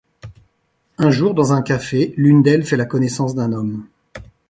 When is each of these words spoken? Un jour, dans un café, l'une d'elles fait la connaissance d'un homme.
Un 0.97 1.11
jour, 1.11 1.35
dans 1.35 1.53
un 1.53 1.61
café, 1.61 2.15
l'une 2.17 2.41
d'elles 2.41 2.65
fait 2.65 2.75
la 2.75 2.85
connaissance 2.87 3.35
d'un 3.35 3.53
homme. 3.53 3.85